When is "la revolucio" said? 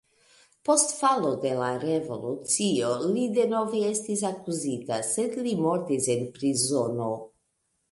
1.59-2.89